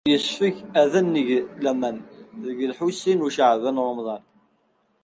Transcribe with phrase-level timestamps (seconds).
[0.05, 1.27] Ur yessefk ad neg
[1.63, 1.97] laman
[2.43, 4.23] deg Lḥusin n Caɛban u Ṛemḍan.